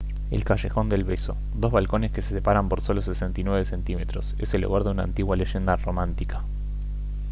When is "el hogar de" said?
4.55-4.89